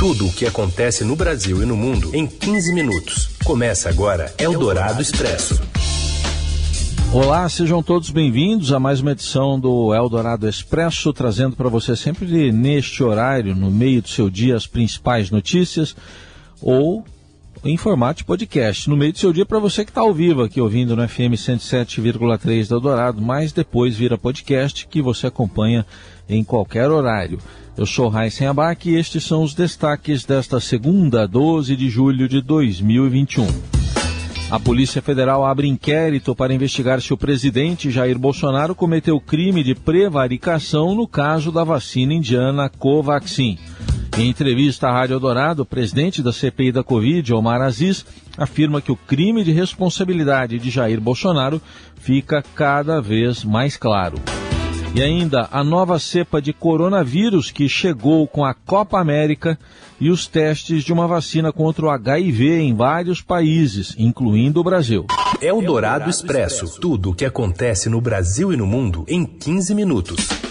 [0.00, 3.36] Tudo o que acontece no Brasil e no mundo em 15 minutos.
[3.44, 5.60] Começa agora Eldorado Expresso.
[7.12, 12.50] Olá, sejam todos bem-vindos a mais uma edição do Eldorado Expresso, trazendo para você sempre
[12.50, 15.94] neste horário, no meio do seu dia, as principais notícias
[16.62, 17.04] ou
[17.62, 20.62] em formato podcast, no meio do seu dia para você que está ao vivo aqui
[20.62, 25.84] ouvindo no FM 107,3 da Eldorado, mas depois vira podcast que você acompanha
[26.26, 27.38] em qualquer horário.
[27.76, 32.42] Eu sou Raíssen Abac e estes são os destaques desta segunda, 12 de julho de
[32.42, 33.46] 2021.
[34.50, 39.76] A Polícia Federal abre inquérito para investigar se o presidente Jair Bolsonaro cometeu crime de
[39.76, 43.56] prevaricação no caso da vacina indiana Covaxin.
[44.18, 48.04] Em entrevista à Rádio Dourado, o presidente da CPI da Covid, Omar Aziz,
[48.36, 51.62] afirma que o crime de responsabilidade de Jair Bolsonaro
[51.94, 54.16] fica cada vez mais claro.
[54.92, 59.56] E ainda a nova cepa de coronavírus que chegou com a Copa América
[60.00, 65.06] e os testes de uma vacina contra o HIV em vários países, incluindo o Brasil.
[65.40, 66.80] É o Dourado Expresso.
[66.80, 70.49] Tudo o que acontece no Brasil e no mundo em 15 minutos.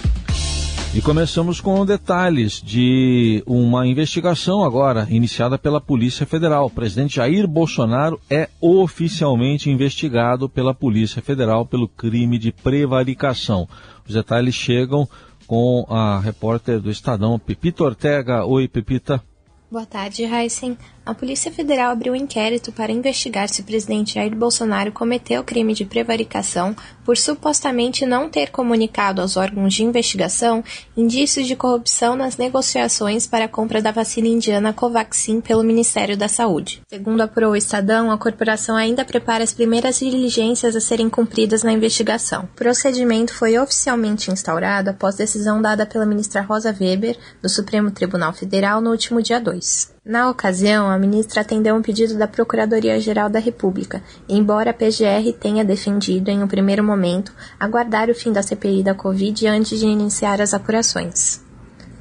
[0.91, 6.65] E começamos com detalhes de uma investigação agora iniciada pela Polícia Federal.
[6.65, 13.69] O presidente Jair Bolsonaro é oficialmente investigado pela Polícia Federal pelo crime de prevaricação.
[14.07, 15.07] Os detalhes chegam
[15.45, 18.43] com a repórter do Estadão, Pepita Ortega.
[18.43, 19.23] Oi, Pepita.
[19.71, 20.75] Boa tarde, Heisen.
[21.05, 25.75] A Polícia Federal abriu um inquérito para investigar se o presidente Jair Bolsonaro cometeu crime
[25.75, 26.75] de prevaricação
[27.09, 30.63] por supostamente não ter comunicado aos órgãos de investigação
[30.95, 36.27] indícios de corrupção nas negociações para a compra da vacina indiana Covaxin pelo Ministério da
[36.27, 36.83] Saúde.
[36.87, 41.73] Segundo apurou o Estadão, a corporação ainda prepara as primeiras diligências a serem cumpridas na
[41.73, 42.43] investigação.
[42.43, 48.33] O procedimento foi oficialmente instaurado após decisão dada pela ministra Rosa Weber, do Supremo Tribunal
[48.33, 49.97] Federal, no último dia 2.
[50.03, 55.63] Na ocasião, a ministra atendeu um pedido da Procuradoria-Geral da República, embora a PGR tenha
[55.65, 60.41] defendido, em um primeiro momento, aguardar o fim da CPI da Covid antes de iniciar
[60.41, 61.48] as apurações.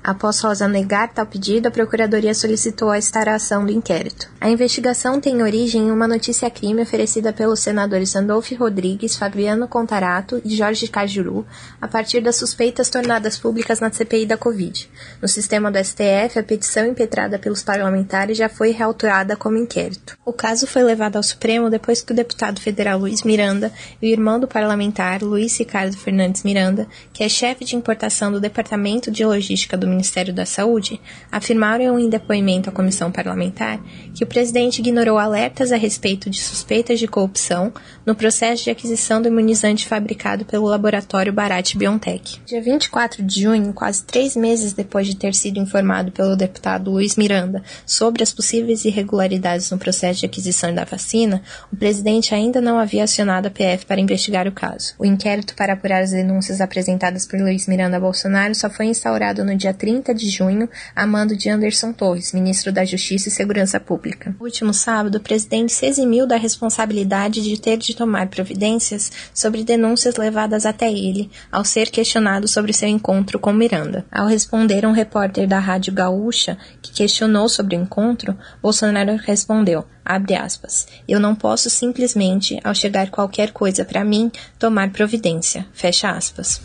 [0.09, 4.27] Após Rosa negar tal pedido, a Procuradoria solicitou a instauração do inquérito.
[4.41, 10.57] A investigação tem origem em uma notícia-crime oferecida pelos senadores Andolfo Rodrigues, Fabiano Contarato e
[10.57, 11.47] Jorge Cajuru,
[11.79, 14.89] a partir das suspeitas tornadas públicas na CPI da Covid.
[15.21, 20.17] No sistema do STF, a petição impetrada pelos parlamentares já foi reautorada como inquérito.
[20.25, 23.71] O caso foi levado ao Supremo depois que o deputado federal Luiz Miranda
[24.01, 28.41] e o irmão do parlamentar, Luiz Ricardo Fernandes Miranda, que é chefe de importação do
[28.41, 31.01] Departamento de Logística do Ministério da Saúde
[31.31, 33.81] afirmaram em depoimento à comissão parlamentar
[34.15, 37.73] que o presidente ignorou alertas a respeito de suspeitas de corrupção
[38.07, 42.41] no processo de aquisição do imunizante fabricado pelo laboratório Barat Biotech.
[42.47, 47.17] Dia 24 de junho, quase três meses depois de ter sido informado pelo deputado Luiz
[47.17, 51.43] Miranda sobre as possíveis irregularidades no processo de aquisição da vacina,
[51.73, 54.95] o presidente ainda não havia acionado a PF para investigar o caso.
[54.97, 59.57] O inquérito para apurar as denúncias apresentadas por Luiz Miranda Bolsonaro só foi instaurado no
[59.57, 64.35] dia 30 de junho, a mando de Anderson Torres, ministro da Justiça e Segurança Pública.
[64.39, 69.65] No último sábado, o presidente se eximiu da responsabilidade de ter de tomar providências sobre
[69.65, 74.05] denúncias levadas até ele, ao ser questionado sobre seu encontro com Miranda.
[74.13, 80.35] Ao responder um repórter da Rádio Gaúcha, que questionou sobre o encontro, Bolsonaro respondeu: abre
[80.35, 86.61] aspas, eu não posso simplesmente, ao chegar qualquer coisa para mim, tomar providência, fecha aspas.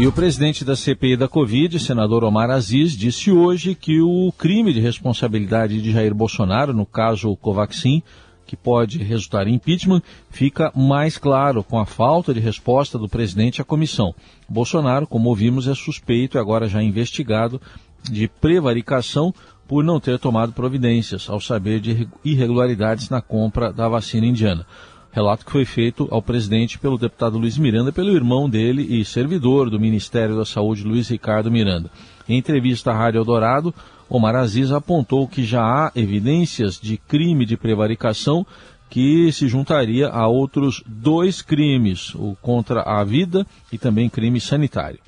[0.00, 4.72] E o presidente da CPI da Covid, senador Omar Aziz, disse hoje que o crime
[4.72, 8.02] de responsabilidade de Jair Bolsonaro, no caso Covaxin,
[8.46, 10.00] que pode resultar em impeachment,
[10.30, 14.14] fica mais claro com a falta de resposta do presidente à comissão.
[14.48, 17.60] Bolsonaro, como ouvimos, é suspeito e agora já investigado
[18.02, 19.34] de prevaricação
[19.68, 24.64] por não ter tomado providências ao saber de irregularidades na compra da vacina indiana.
[25.12, 29.68] Relato que foi feito ao presidente pelo deputado Luiz Miranda, pelo irmão dele e servidor
[29.68, 31.90] do Ministério da Saúde, Luiz Ricardo Miranda.
[32.28, 33.74] Em entrevista à Rádio Eldorado,
[34.08, 38.46] Omar Aziz apontou que já há evidências de crime de prevaricação
[38.88, 44.98] que se juntaria a outros dois crimes, o contra a vida e também crime sanitário.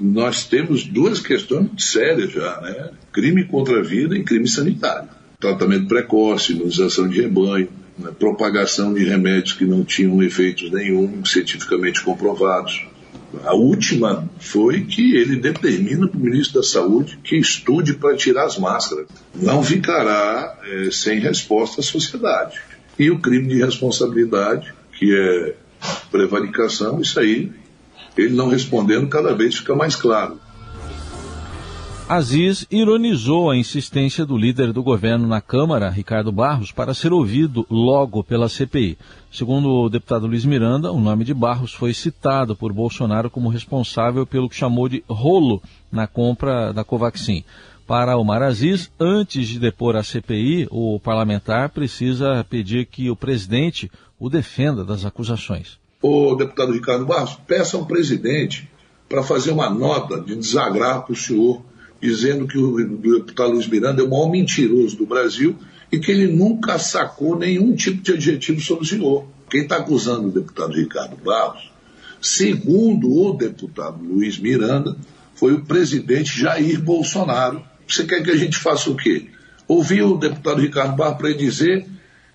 [0.00, 2.90] Nós temos duas questões sérias já, né?
[3.12, 5.08] Crime contra a vida e crime sanitário.
[5.40, 7.68] Tratamento precoce, imunização de rebanho,
[8.18, 12.86] propagação de remédios que não tinham efeitos nenhum cientificamente comprovados.
[13.44, 18.44] A última foi que ele determina para o ministro da Saúde que estude para tirar
[18.44, 19.06] as máscaras.
[19.34, 22.60] Não ficará é, sem resposta à sociedade.
[22.98, 25.54] E o crime de responsabilidade, que é
[26.10, 27.52] prevaricação, isso aí,
[28.16, 30.40] ele não respondendo, cada vez fica mais claro.
[32.08, 37.66] Aziz ironizou a insistência do líder do governo na Câmara, Ricardo Barros, para ser ouvido
[37.68, 38.96] logo pela CPI.
[39.32, 44.24] Segundo o deputado Luiz Miranda, o nome de Barros foi citado por Bolsonaro como responsável
[44.24, 45.60] pelo que chamou de rolo
[45.90, 47.42] na compra da Covaxin.
[47.88, 53.90] Para Omar Aziz, antes de depor a CPI, o parlamentar precisa pedir que o presidente
[54.16, 55.76] o defenda das acusações.
[56.00, 58.70] O deputado Ricardo Barros, peça ao presidente
[59.08, 61.62] para fazer uma nota de desagravo para o senhor
[62.06, 65.56] dizendo que o deputado Luiz Miranda é o maior mentiroso do Brasil
[65.90, 69.26] e que ele nunca sacou nenhum tipo de adjetivo sobre o senhor.
[69.50, 71.68] Quem está acusando o deputado Ricardo Barros,
[72.22, 74.96] segundo o deputado Luiz Miranda,
[75.34, 77.62] foi o presidente Jair Bolsonaro.
[77.88, 79.26] Você quer que a gente faça o quê?
[79.66, 81.86] Ouvir o deputado Ricardo Barros para dizer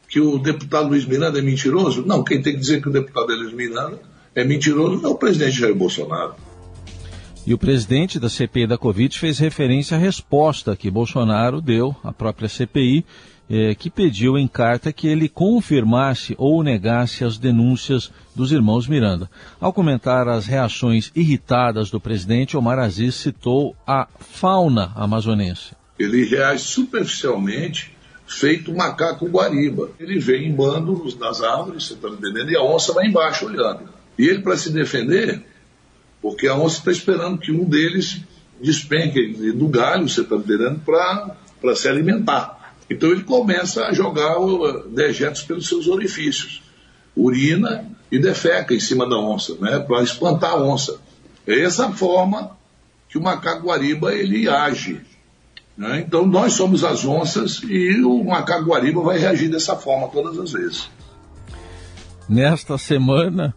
[0.09, 2.06] que o deputado Luiz Miranda é mentiroso?
[2.06, 4.00] Não, quem tem que dizer que o deputado Luiz Miranda
[4.35, 6.35] é mentiroso é o presidente Jair Bolsonaro.
[7.46, 12.14] E o presidente da CPI da Covid fez referência à resposta que Bolsonaro deu à
[12.14, 13.04] própria CPI,
[13.50, 19.28] eh, que pediu em carta que ele confirmasse ou negasse as denúncias dos irmãos Miranda.
[19.60, 25.74] Ao comentar as reações irritadas do presidente, Omar Aziz citou a fauna amazonense.
[25.98, 27.92] Ele reage superficialmente,
[28.28, 29.90] feito macaco guariba.
[30.00, 32.52] Ele vem em bando nas árvores, você está entendendo?
[32.52, 33.90] E a onça vai embaixo olhando.
[34.18, 35.44] E ele, para se defender,
[36.21, 38.21] porque a onça está esperando que um deles
[38.62, 42.75] despenque do galho, você está entendendo, para se alimentar.
[42.89, 44.35] Então ele começa a jogar
[44.94, 46.62] dejetos pelos seus orifícios,
[47.15, 51.00] urina e defeca em cima da onça, né, para espantar a onça.
[51.47, 52.57] É essa forma
[53.09, 55.01] que o macaco guariba ele age.
[55.77, 56.03] Né?
[56.06, 60.51] Então nós somos as onças e o macaco guariba vai reagir dessa forma todas as
[60.51, 60.89] vezes.
[62.27, 63.56] Nesta semana,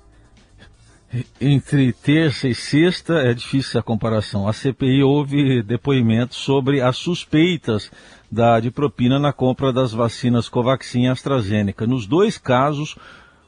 [1.40, 4.49] entre terça e sexta é difícil a comparação.
[4.49, 7.90] A CPI houve depoimentos sobre as suspeitas
[8.31, 11.87] da, de propina na compra das vacinas Covaxin e AstraZeneca.
[11.87, 12.96] Nos dois casos,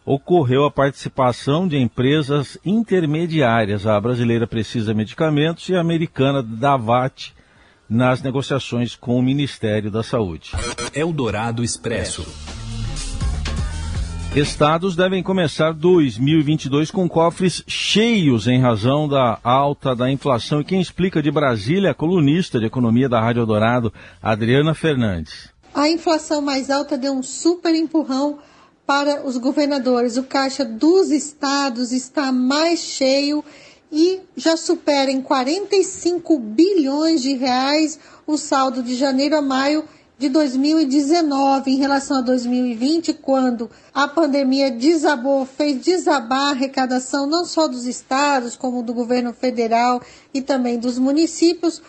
[0.05, 3.87] ocorreu a participação de empresas intermediárias.
[3.87, 7.35] A brasileira Precisa Medicamentos e a americana Davat
[7.89, 10.53] nas negociações com o Ministério da Saúde.
[10.95, 12.25] Eldorado Expresso.
[14.37, 20.61] Estados devem começar 2022 com cofres cheios em razão da alta da inflação.
[20.61, 23.91] E quem explica de Brasília a colunista de economia da Rádio Dourado,
[24.23, 25.49] Adriana Fernandes.
[25.73, 28.39] A inflação mais alta deu um super empurrão
[28.85, 30.19] para os governadores.
[30.19, 33.43] O caixa dos estados está mais cheio
[33.91, 39.83] e já supera em 45 bilhões de reais o saldo de janeiro a maio
[40.19, 47.45] de 2019 em relação a 2020, quando a pandemia desabou, fez desabar a arrecadação não
[47.45, 50.01] só dos estados, como do governo federal
[50.33, 51.83] e também dos municípios,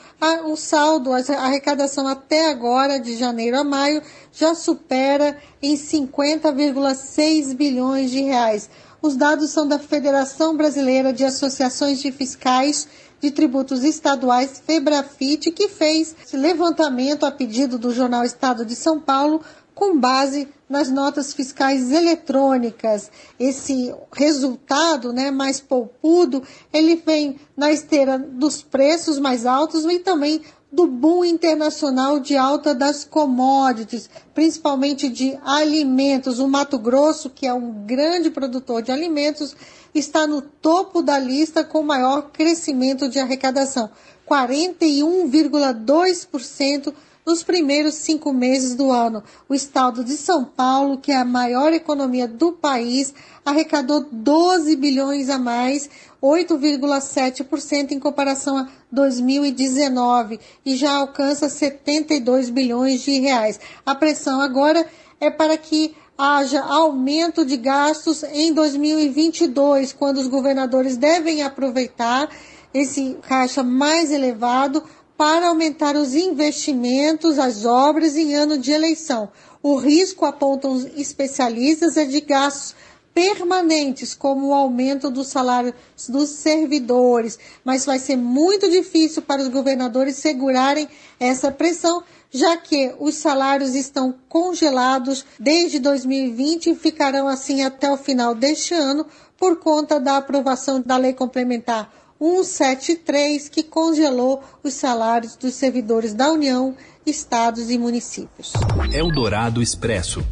[0.46, 4.02] o saldo, a arrecadação até agora, de janeiro a maio,
[4.34, 8.70] já supera em 50,6 bilhões de reais.
[9.02, 12.88] Os dados são da Federação Brasileira de Associações de Fiscais
[13.20, 19.00] de Tributos Estaduais, Febrafit, que fez esse levantamento a pedido do jornal Estado de São
[19.00, 19.42] Paulo
[19.74, 23.12] com base nas notas fiscais eletrônicas.
[23.40, 26.44] Esse resultado, né, mais poupudo,
[26.74, 30.42] ele vem na esteira dos preços mais altos e também
[30.78, 36.38] do boom internacional de alta das commodities, principalmente de alimentos.
[36.38, 39.56] O Mato Grosso, que é um grande produtor de alimentos,
[39.92, 43.90] está no topo da lista com maior crescimento de arrecadação,
[44.30, 46.94] 41,2%
[47.28, 49.22] nos primeiros cinco meses do ano.
[49.50, 53.14] O estado de São Paulo, que é a maior economia do país,
[53.46, 55.90] arrecadou 12 bilhões a mais,
[56.24, 63.60] 8,7% em comparação a 2019 e já alcança 72 bilhões de reais.
[63.86, 64.88] A pressão agora
[65.20, 72.30] é para que haja aumento de gastos em 2022, quando os governadores devem aproveitar
[72.74, 74.84] esse caixa mais elevado
[75.18, 79.30] para aumentar os investimentos, as obras em ano de eleição.
[79.64, 82.76] O risco, apontam especialistas, é de gastos
[83.14, 85.74] permanentes, como o aumento do salário
[86.08, 90.88] dos servidores, mas vai ser muito difícil para os governadores segurarem
[91.20, 97.98] essa pressão, já que os salários estão congelados desde 2020 e ficarão assim até o
[97.98, 105.36] final deste ano por conta da aprovação da Lei Complementar 173, que congelou os salários
[105.36, 108.54] dos servidores da União, estados e municípios.
[108.92, 110.24] Eldorado Expresso.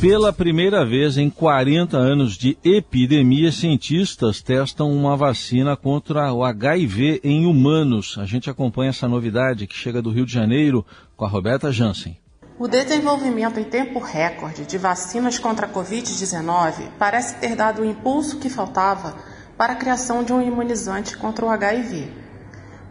[0.00, 7.22] Pela primeira vez em 40 anos de epidemia, cientistas testam uma vacina contra o HIV
[7.24, 8.16] em humanos.
[8.18, 10.84] A gente acompanha essa novidade que chega do Rio de Janeiro
[11.16, 12.18] com a Roberta Jansen.
[12.58, 18.38] O desenvolvimento em tempo recorde de vacinas contra a Covid-19 parece ter dado o impulso
[18.38, 19.14] que faltava
[19.56, 22.12] para a criação de um imunizante contra o HIV.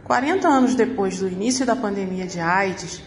[0.03, 3.01] 40 anos depois do início da pandemia de AIDS,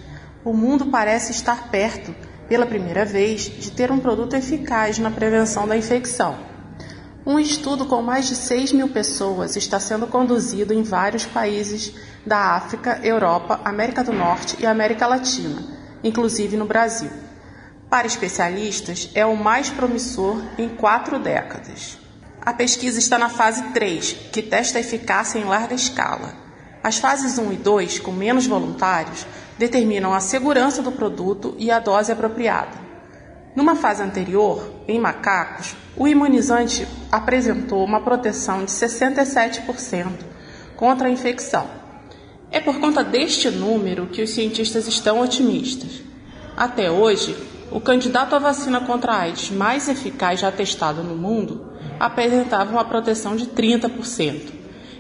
[0.45, 2.15] o mundo parece estar perto
[2.49, 6.39] pela primeira vez, de ter um produto eficaz na prevenção da infecção.
[7.27, 12.57] Um estudo com mais de 6 mil pessoas está sendo conduzido em vários países da
[12.57, 15.63] África, Europa, América do Norte e América Latina,
[16.03, 17.11] inclusive no Brasil.
[17.91, 21.99] Para especialistas, é o mais promissor em quatro décadas.
[22.49, 26.33] A pesquisa está na fase 3, que testa a eficácia em larga escala.
[26.83, 29.27] As fases 1 e 2, com menos voluntários,
[29.59, 32.71] determinam a segurança do produto e a dose apropriada.
[33.55, 40.09] Numa fase anterior, em macacos, o imunizante apresentou uma proteção de 67%
[40.75, 41.67] contra a infecção.
[42.51, 46.01] É por conta deste número que os cientistas estão otimistas.
[46.57, 47.37] Até hoje,
[47.71, 51.68] o candidato à vacina contra a AIDS mais eficaz já testado no mundo
[51.99, 54.53] apresentava uma proteção de 30%,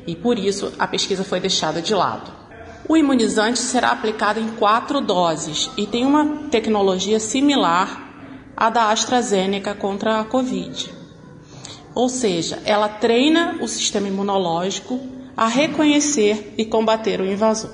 [0.06, 2.32] e por isso a pesquisa foi deixada de lado.
[2.88, 8.08] O imunizante será aplicado em quatro doses e tem uma tecnologia similar
[8.56, 10.90] à da AstraZeneca contra a Covid.
[11.94, 15.00] Ou seja, ela treina o sistema imunológico
[15.36, 17.70] a reconhecer e combater o invasor.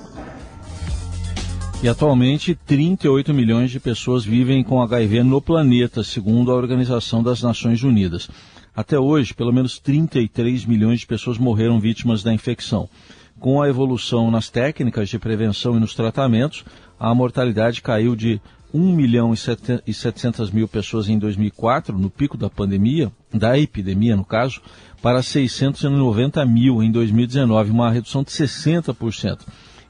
[1.81, 7.41] E atualmente 38 milhões de pessoas vivem com HIV no planeta, segundo a Organização das
[7.41, 8.29] Nações Unidas.
[8.75, 12.89] Até hoje, pelo menos 33 milhões de pessoas morreram vítimas da infecção.
[13.39, 16.65] Com a evolução nas técnicas de prevenção e nos tratamentos,
[16.99, 18.41] a mortalidade caiu de
[18.73, 19.33] 1 milhão
[19.87, 24.61] e 700 mil pessoas em 2004, no pico da pandemia, da epidemia no caso,
[25.01, 29.39] para 690 mil em 2019, uma redução de 60%.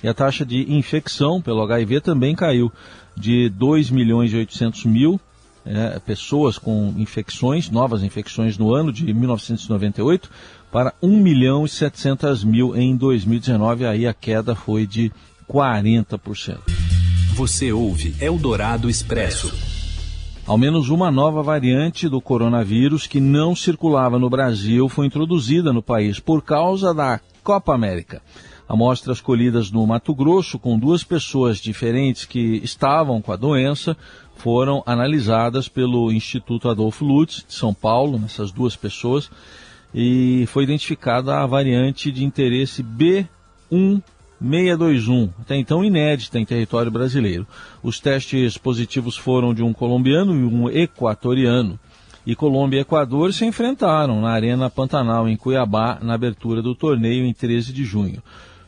[0.03, 2.71] E a taxa de infecção pelo HIV também caiu
[3.17, 5.19] de 2 milhões e 800 mil
[5.65, 10.29] é, pessoas com infecções, novas infecções no ano de 1998,
[10.71, 15.11] para 1 milhão e 700 mil em 2019, aí a queda foi de
[15.49, 16.59] 40%.
[17.33, 19.53] Você ouve Eldorado Expresso.
[20.45, 25.81] Ao menos uma nova variante do coronavírus que não circulava no Brasil foi introduzida no
[25.81, 28.21] país por causa da Copa América.
[28.67, 33.97] Amostras colhidas no Mato Grosso com duas pessoas diferentes que estavam com a doença
[34.35, 39.31] foram analisadas pelo Instituto Adolfo Lutz de São Paulo, nessas duas pessoas,
[39.93, 47.47] e foi identificada a variante de interesse B1621, até então inédita em território brasileiro.
[47.81, 51.79] Os testes positivos foram de um colombiano e um equatoriano.
[52.25, 57.23] E Colômbia e Equador se enfrentaram na Arena Pantanal, em Cuiabá, na abertura do torneio
[57.23, 58.21] em 13 de junho.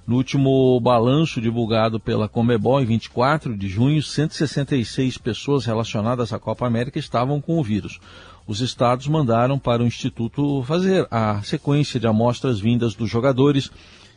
[0.08, 6.66] No último balanço divulgado pela Comebol, em 24 de junho, 166 pessoas relacionadas à Copa
[6.66, 8.00] América estavam com o vírus
[8.48, 13.70] os estados mandaram para o Instituto fazer a sequência de amostras vindas dos jogadores,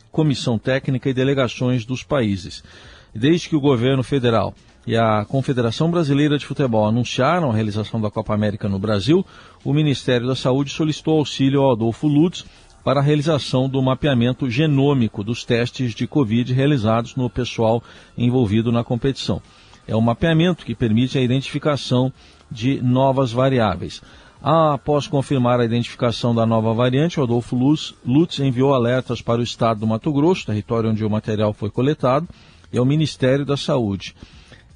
[0.09, 2.63] comissão técnica e delegações dos países.
[3.13, 4.55] Desde que o governo federal
[4.87, 9.25] e a Confederação Brasileira de Futebol anunciaram a realização da Copa América no Brasil,
[9.65, 12.45] o Ministério da Saúde solicitou auxílio ao Adolfo Lutz
[12.83, 17.83] para a realização do mapeamento genômico dos testes de Covid realizados no pessoal
[18.17, 19.41] envolvido na competição.
[19.87, 22.11] É um mapeamento que permite a identificação
[22.49, 24.01] de novas variáveis.
[24.41, 29.81] Após confirmar a identificação da nova variante, Rodolfo Lutz, Lutz enviou alertas para o estado
[29.81, 32.27] do Mato Grosso, território onde o material foi coletado,
[32.73, 34.15] e ao Ministério da Saúde.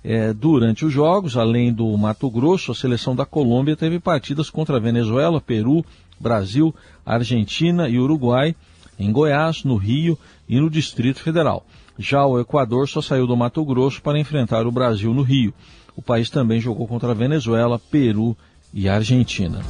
[0.04, 4.80] É, durante os jogos, além do Mato Grosso, a seleção da Colômbia teve partidas contra
[4.80, 5.84] Venezuela, Peru,
[6.20, 6.74] Brasil,
[7.06, 8.56] Argentina e Uruguai,
[8.98, 10.18] em Goiás, no Rio
[10.48, 11.66] e no Distrito Federal.
[11.98, 15.54] Já o Equador só saiu do Mato Grosso para enfrentar o Brasil no Rio.
[15.96, 18.36] O país também jogou contra Venezuela, Peru
[18.74, 19.62] e Argentina.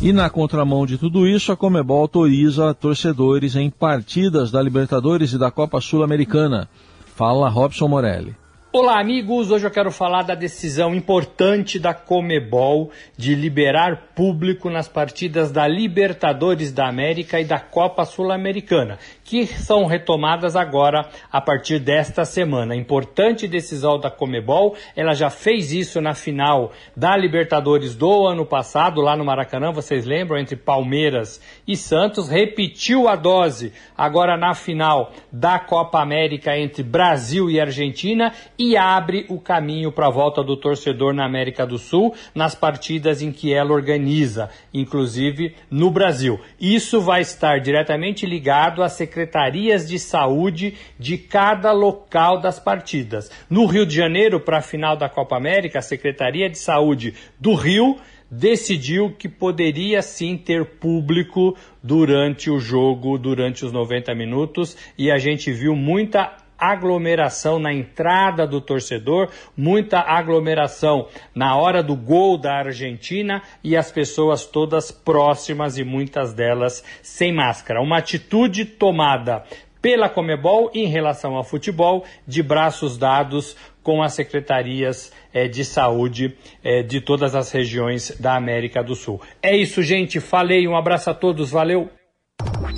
[0.00, 5.38] E na contramão de tudo isso, a Comebol autoriza torcedores em partidas da Libertadores e
[5.38, 6.68] da Copa Sul-Americana.
[7.14, 8.34] Fala Robson Morelli.
[8.76, 9.52] Olá, amigos.
[9.52, 15.64] Hoje eu quero falar da decisão importante da Comebol de liberar público nas partidas da
[15.68, 22.76] Libertadores da América e da Copa Sul-Americana, que são retomadas agora a partir desta semana.
[22.76, 29.00] Importante decisão da Comebol, ela já fez isso na final da Libertadores do ano passado,
[29.00, 35.12] lá no Maracanã, vocês lembram, entre Palmeiras e Santos, repetiu a dose agora na final
[35.32, 40.56] da Copa América entre Brasil e Argentina e abre o caminho para a volta do
[40.56, 46.38] torcedor na América do Sul nas partidas em que ela organiza, inclusive no Brasil.
[46.60, 53.30] Isso vai estar diretamente ligado às secretarias de saúde de cada local das partidas.
[53.48, 57.54] No Rio de Janeiro, para a final da Copa América, a Secretaria de Saúde do
[57.54, 57.96] Rio
[58.28, 65.18] decidiu que poderia sim ter público durante o jogo, durante os 90 minutos, e a
[65.18, 66.36] gente viu muita
[66.72, 73.90] aglomeração na entrada do torcedor, muita aglomeração na hora do gol da Argentina e as
[73.90, 77.80] pessoas todas próximas e muitas delas sem máscara.
[77.80, 79.44] Uma atitude tomada
[79.84, 86.34] pela Comebol em relação ao futebol, de braços dados com as secretarias é, de saúde
[86.62, 89.20] é, de todas as regiões da América do Sul.
[89.42, 90.20] É isso, gente.
[90.20, 90.66] Falei.
[90.66, 91.50] Um abraço a todos.
[91.50, 91.90] Valeu.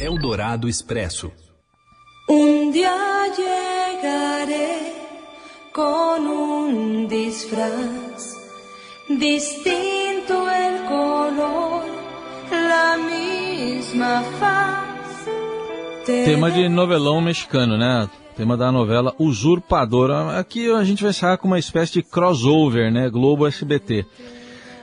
[0.01, 1.31] Eldorado Expresso.
[2.29, 4.93] Um dia llegaré
[5.73, 8.35] con un disfraz
[9.09, 11.85] distinto el color,
[12.51, 15.27] la misma faz.
[16.05, 18.11] Tema de novelão mexicano, né?
[18.37, 20.37] Tema da novela Usurpadora.
[20.37, 23.09] Aqui a gente vai encerrar com uma espécie de crossover, né?
[23.09, 24.05] Globo SBT.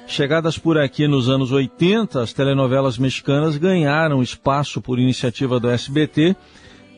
[0.08, 6.38] Chegadas por aqui nos anos 80, as telenovelas mexicanas ganharam espaço por iniciativa do SBT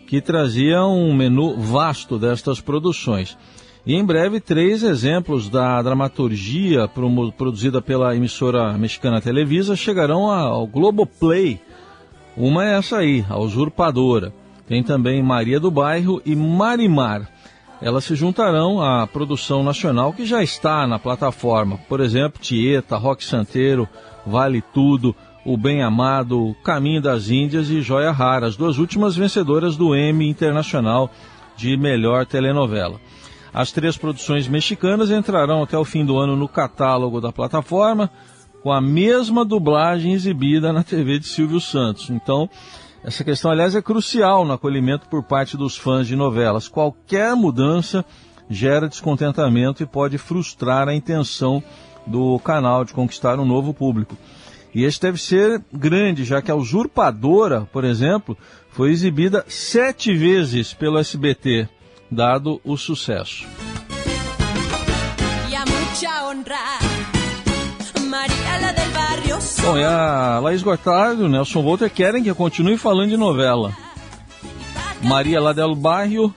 [0.07, 3.37] que trazia um menu vasto destas produções.
[3.85, 6.87] E em breve, três exemplos da dramaturgia
[7.37, 11.61] produzida pela emissora mexicana Televisa chegarão ao Globoplay.
[12.35, 14.33] Uma é essa aí, a Usurpadora.
[14.67, 17.29] Tem também Maria do Bairro e Marimar.
[17.79, 21.77] Elas se juntarão à produção nacional que já está na plataforma.
[21.87, 23.87] Por exemplo, Tieta, Rock Santeiro,
[24.25, 29.77] Vale Tudo, o Bem Amado, Caminho das Índias e Joia Rara, as duas últimas vencedoras
[29.77, 31.11] do Emmy Internacional
[31.55, 32.99] de Melhor Telenovela.
[33.53, 38.09] As três produções mexicanas entrarão até o fim do ano no catálogo da plataforma,
[38.63, 42.09] com a mesma dublagem exibida na TV de Silvio Santos.
[42.09, 42.49] Então,
[43.03, 46.67] essa questão, aliás, é crucial no acolhimento por parte dos fãs de novelas.
[46.67, 48.03] Qualquer mudança
[48.49, 51.63] gera descontentamento e pode frustrar a intenção
[52.05, 54.17] do canal de conquistar um novo público.
[54.75, 58.37] E esse deve ser grande, já que a usurpadora, por exemplo,
[58.71, 61.69] foi exibida sete vezes pelo SBT,
[62.11, 63.47] dado o sucesso.
[69.61, 73.17] Bom, e a Laís Gotardo e o Nelson Volter querem que eu continue falando de
[73.17, 73.73] novela.
[75.01, 76.35] Maria lá del Bairro,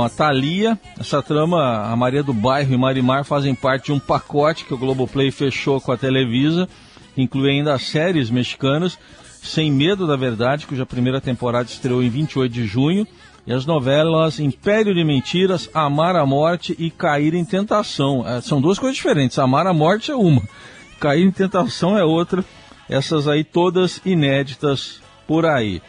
[0.00, 4.64] a Thalia, essa trama, a Maria do Bairro e Marimar fazem parte de um pacote
[4.64, 6.68] que o Globoplay fechou com a Televisa
[7.16, 8.98] inclui ainda as séries mexicanas
[9.42, 13.06] Sem Medo da Verdade, cuja primeira temporada estreou em 28 de junho,
[13.46, 18.26] e as novelas Império de Mentiras, Amar a Morte e Cair em Tentação.
[18.26, 19.38] É, são duas coisas diferentes.
[19.38, 20.42] Amar a Morte é uma,
[20.98, 22.44] Cair em Tentação é outra.
[22.88, 25.82] Essas aí todas inéditas por aí.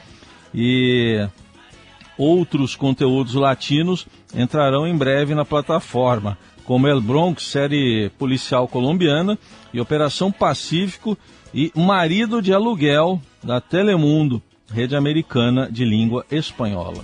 [0.54, 1.28] E
[2.18, 9.38] outros conteúdos latinos entrarão em breve na plataforma como El Bronx, série policial colombiana,
[9.74, 11.18] e Operação Pacífico
[11.54, 17.04] e Marido de Aluguel, da Telemundo, rede americana de língua espanhola.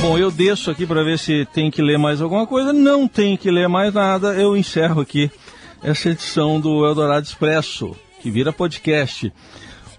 [0.00, 2.72] Bom, eu desço aqui para ver se tem que ler mais alguma coisa.
[2.74, 4.34] Não tem que ler mais nada.
[4.34, 5.30] Eu encerro aqui
[5.82, 9.32] essa edição do Eldorado Expresso, que vira podcast.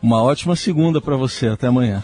[0.02, 1.48] Uma ótima segunda para você.
[1.48, 2.04] Até amanhã.